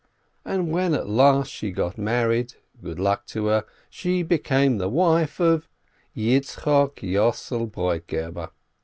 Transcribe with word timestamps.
and 0.45 0.71
when 0.71 0.95
at 0.95 1.07
last 1.07 1.51
she 1.51 1.69
got 1.69 1.95
married 1.95 2.55
(good 2.81 2.97
luck 2.99 3.23
to 3.27 3.45
her!), 3.45 3.63
she 3.91 4.23
became 4.23 4.79
the 4.79 4.89
wife 4.89 5.39
of 5.39 5.69
Yitzchok 6.17 6.95
Yossel 7.03 7.69
Broit 7.69 8.07
geber! 8.07 8.49